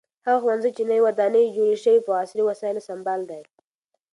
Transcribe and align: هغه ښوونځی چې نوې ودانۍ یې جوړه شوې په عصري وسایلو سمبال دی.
هغه 0.25 0.39
ښوونځی 0.43 0.69
چې 0.77 0.83
نوې 0.89 1.01
ودانۍ 1.05 1.41
یې 1.45 1.53
جوړه 1.57 1.75
شوې 1.83 1.99
په 2.07 2.11
عصري 2.21 2.43
وسایلو 2.45 2.85
سمبال 2.89 3.21
دی. 3.31 3.41